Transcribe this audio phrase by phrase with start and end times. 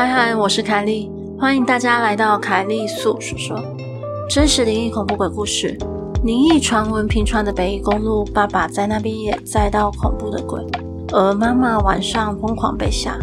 [0.00, 3.62] 嗨嗨，我是凯莉，欢迎大家来到凯莉粟说说
[4.30, 5.76] 真实灵异恐怖鬼故事。
[6.24, 10.64] 灵异传闻频传的北宜公路，爸爸在那边也载到恐怖的鬼，
[11.12, 13.18] 而妈妈晚上疯狂被吓，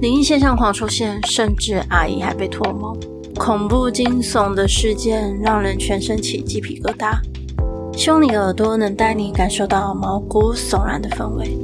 [0.00, 2.92] 灵异现象狂出现，甚至阿姨还被托梦。
[3.36, 7.20] 恐怖惊悚的事件让人全身起鸡皮疙瘩，
[7.96, 11.56] 希望你耳朵能带你感受到毛骨悚然的氛围。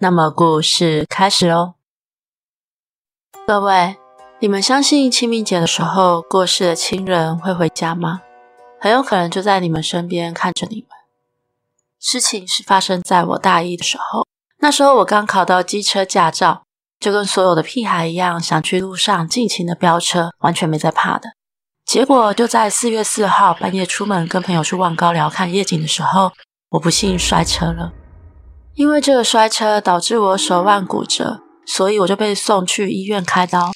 [0.00, 1.74] 那么故事开始喽，
[3.48, 3.96] 各位，
[4.38, 8.20] 你们相信清明节的时候过世的亲人会回家吗？
[8.80, 10.90] 很有可能就在你们身边看着你们。
[11.98, 14.24] 事情是发生在我大一的时候，
[14.60, 16.62] 那时候我刚考到机车驾照，
[17.00, 21.30] 就跟所有的屁孩一样，想去路上尽情的飙车，完全没在怕的。
[21.84, 26.30] 结果就在四月四号半夜出门跟朋友去望高寮看夜景的时候，
[26.68, 27.92] 我不幸摔车了。
[28.78, 33.72] 因为这个摔车导致我手腕骨折，所以我就被送去医院开刀。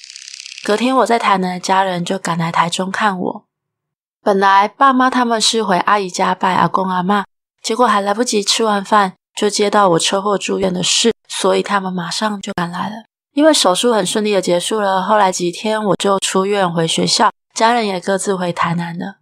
[0.63, 3.45] 隔天我在台南的家人就赶来台中看我。
[4.21, 7.25] 本来爸妈他们是回阿姨家拜阿公阿妈，
[7.61, 13.03] 结果还来不及吃完饭，就接到我车祸住院的事，所以他们马上就赶来了。
[13.33, 19.17] 因为手术很顺利的结束了，后来几天我就出院回学校，家人也各自回台南了。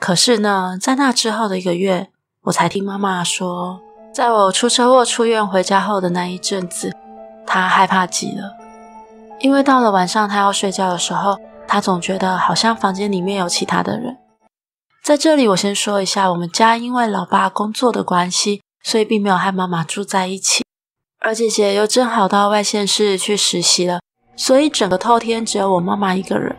[0.00, 2.10] 可是呢，在那之后的一个月，
[2.46, 3.80] 我才听妈妈说。
[4.14, 6.94] 在我出车祸出院回家后的那一阵子，
[7.44, 8.54] 他害怕极了，
[9.40, 11.36] 因为到了晚上他要睡觉的时候，
[11.66, 14.16] 他总觉得好像房间里面有其他的人。
[15.02, 20.62] 在这里，我先说一下，我们家因为老爸工作的关系，所以并没有和妈妈住在一起，
[21.18, 23.98] 而姐姐又正好到外县市去实习了，
[24.36, 26.54] 所以整个透天只有我妈妈一个人。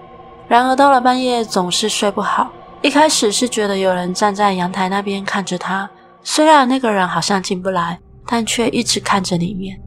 [0.49, 2.51] 然而到了半夜总是睡不好，
[2.81, 5.89] 一开始是觉得有人站在阳台那边看着他。
[6.27, 9.79] 虽然那个人好像进不来，但却一直看着里面。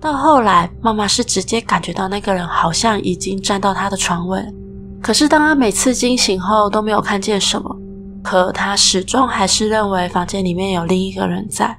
[0.00, 4.44] 到后来，妈妈是直接感觉到那个人好像已经站到她的床位。
[5.00, 7.76] 可是当她每次惊醒后都没有看见什么，
[8.20, 11.78] 可她始终还是认为房间里面有另一个人在。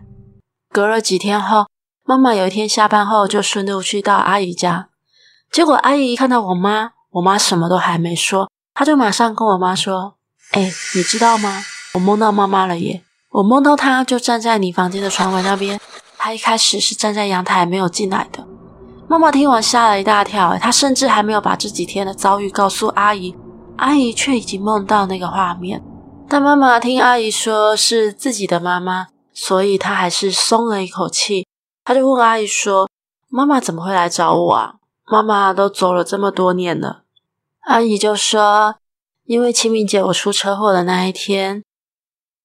[0.71, 1.67] 隔了几天后，
[2.05, 4.87] 妈妈有一天下班后就顺路去到阿姨家，
[5.51, 10.15] 结果阿姨一看到我妈，我妈什么都还没说，她就马上跟我妈说
[10.53, 11.61] ：“哎，你知道吗？
[11.95, 15.79] 我梦到妈妈了耶。”我梦到他就站在你房间的床尾那边，
[16.17, 18.45] 他一开始是站在阳台没有进来的。
[19.07, 23.33] 妈妈听完吓了一大跳，她甚至还没有把这几天的遭遇告诉阿姨，
[23.77, 25.81] 阿姨却已经梦到那个画面。
[26.27, 31.47] 但妈妈听阿姨说是自己的妈妈，所以她还是松了一口气。
[31.85, 32.89] 她就问阿姨说
[33.31, 34.75] ：“妈妈怎么会来找我啊？
[35.09, 37.03] 妈妈都走了这么多年了。”
[37.67, 38.75] 阿姨就说
[39.23, 41.63] ：“因为清明节我出车祸的那一天。”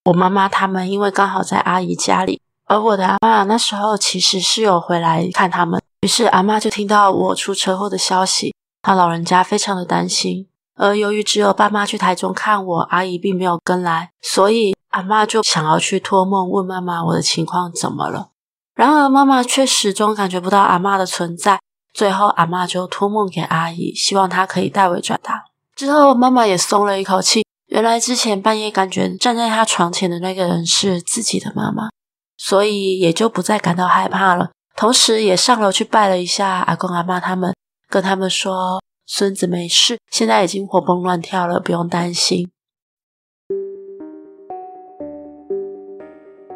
[0.06, 10.46] 我妈妈他们因为刚好在阿姨家里，而我的阿妈那时候其实是有回来看他们，于是阿妈就听到我出车祸的消息，她老人家非常的担心。
[10.76, 18.28] 而由于只有爸妈去台中看我，阿姨并没有跟来，所以阿妈就想要去托梦问妈妈我的情况怎么了。
[18.76, 21.58] 然而妈妈却始终感觉不到阿妈的存在，
[21.92, 25.46] 最后阿妈就托梦给阿姨，希望她可以代为转达。
[25.74, 27.44] 之后妈妈也松了一口气。
[27.76, 31.90] 原来之前半夜感觉站在他床前的那个人是自己的妈妈，
[32.38, 34.50] 所以也就不再感到害怕了。
[34.74, 37.54] 同时也上楼去拜了一下阿公阿妈他们，
[37.90, 42.50] 跟他们说孙子没事，现在已经活蹦乱跳了，不用担心。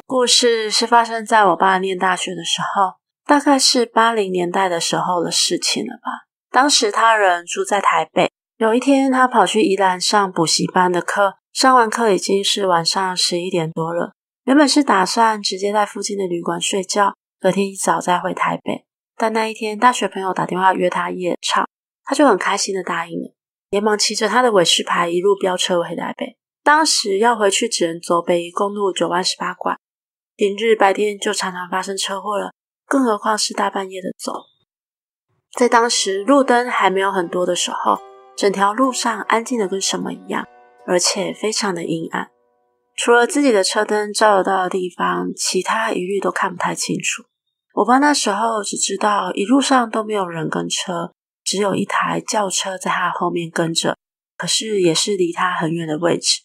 [0.07, 2.95] 故事是发生在我爸念大学的时候，
[3.27, 6.25] 大概是八零年代的时候的事情了吧。
[6.49, 8.31] 当时他人住在台北。
[8.61, 14.11] 有一天，他跑去宜兰上补习班的课，上完课已经是晚上十一点多了。
[14.43, 18.85] 原本是打算直接在附近的旅馆睡觉，隔天一早再回台北。
[19.17, 21.67] 但那一天，大学朋友打电话约他夜唱，
[22.03, 23.33] 他就很开心的答应了。
[23.71, 26.37] 连忙骑着他的伟士牌一路飙车回台北。
[26.63, 29.75] 当时要回去只能走北宜公路九弯十八拐，
[30.35, 32.51] 平日白天就常常发生车祸了，
[32.85, 34.33] 更何况是大半夜的走。
[35.57, 37.99] 在当时路灯还没有很多的时候，
[38.41, 40.47] 整条路上安静的跟什么一样，
[40.87, 42.31] 而且非常的阴暗，
[42.95, 47.21] 除了自己的车灯照得到的地方，其他一律都看不太清楚。
[47.75, 53.95] 我爸那时候只知道一路上都没有人跟车，只有一台轿车在他后面跟着，
[54.35, 56.41] 可是也是离他很远的位置。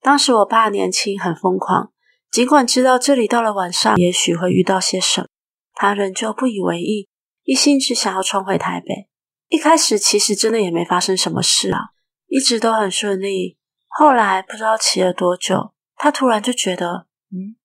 [0.00, 1.90] 当时我爸年轻很疯狂，
[2.30, 5.26] 尽管知道这里到了晚上也许会遇到些什么，
[5.74, 7.08] 他仍旧不以为意，
[7.42, 9.09] 一心只想要冲回台北。
[9.50, 11.90] 一开始其实真的也没发生什么事啊，
[12.28, 13.58] 一直都很顺利。
[13.88, 17.58] 后来不知道骑了多久，他突然就觉得，嗯，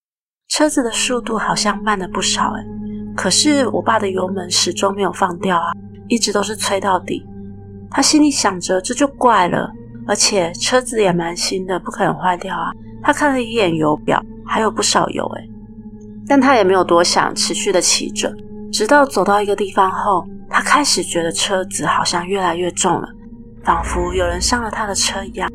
[0.47, 2.63] 车子的速度好像慢了不少哎。
[3.15, 5.71] 可是我爸的油门始终没有放掉啊，
[6.07, 7.23] 一直都是催到底。
[7.91, 9.71] 他心里想着，这就怪了。
[10.07, 12.71] 而且车子也蛮新的，不可能坏掉啊！
[13.01, 15.49] 他看了一眼油表，还有不少油诶。
[16.27, 18.31] 但他也没有多想，持续的骑着，
[18.75, 23.07] 直到走到一个地方后，他开始觉得车子好像越来越重了，
[23.63, 25.50] 仿佛有人上了他的车一样。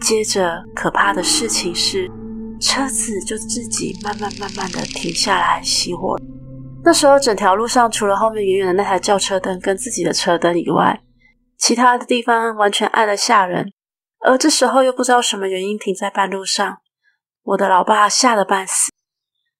[0.00, 2.10] 接着，可怕的事情是，
[2.60, 6.18] 车子就自己慢慢慢慢的停下来熄火。
[6.82, 11.00] 那时候，整条路上除了后面远远的那台轿车灯跟自己的车灯以外，
[11.56, 13.70] 其他的地方完全暗得吓人。
[14.26, 16.78] 而这时候又不知道什么原因停在半路上，
[17.44, 18.90] 我的老爸吓得半死，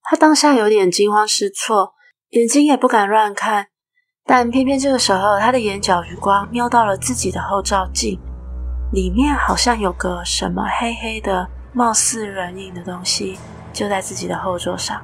[0.02, 1.92] 他当下有点惊慌失措，
[2.30, 3.68] 眼睛也不敢乱看，
[4.24, 8.18] 但偏偏这个时候他的眼角余光瞄到了自己的后照镜，
[8.92, 13.38] 里面好像有个什么黑黑的、貌似人影的东西，
[13.72, 15.00] 就在自己的后座上。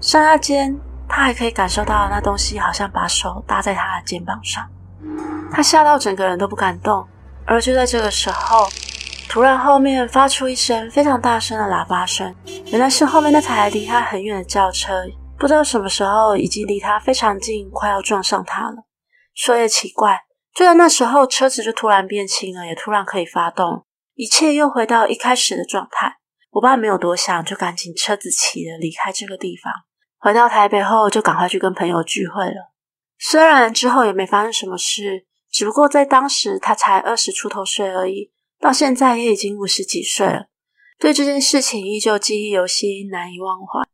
[0.00, 0.76] 刹那间，
[1.08, 4.68] 他还可以感受到那东西好像把手搭在他的肩膀上，
[5.52, 7.06] 他吓到整个人都不敢动。
[7.44, 8.68] 而就在这个时候，
[9.28, 12.34] 突然后面发出一声非常大声的喇叭声，
[12.66, 15.04] 原来是后面那台离他很远的轿车，
[15.38, 18.84] 不知道什么时候已经离他非常近，快要撞上他了。
[19.34, 20.20] 说也奇怪，
[20.54, 26.16] 就在那时候，车子就突然变轻了，也突然可以发动，一切又回到一开始的状态。
[26.50, 29.72] 我爸没有多想，就赶紧车子骑了离开这个地方。
[30.18, 32.72] 回到台北后，就赶快去跟朋友聚会了。
[33.18, 35.26] 虽然之后也没发生什么事。
[35.50, 38.30] 只不过在当时他才二十出头岁而已，
[38.60, 40.48] 到现在也已经五十几岁了，
[40.98, 43.88] 对这件事情依旧记忆犹新，难以忘怀。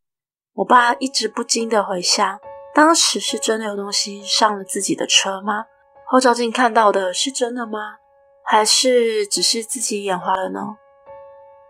[0.54, 2.38] 我爸一直不禁的回想，
[2.72, 5.66] 当时是真的有东西上了自己的车吗？
[6.06, 7.96] 后照镜看到的是真的吗？
[8.44, 10.60] 还是只是自己眼花了呢？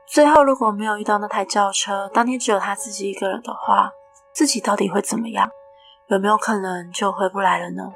[0.06, 3.90] 最后如果没有遇到那台轿车，当天只有他自己一个人的话，
[4.34, 5.48] 自己到底会怎么样？
[6.08, 7.90] 有没有可能就回不来了呢？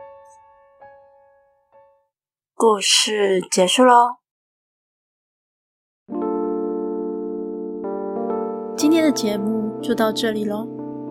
[2.54, 4.16] 故事结束喽。
[8.74, 10.66] 今天的节目就到这里喽，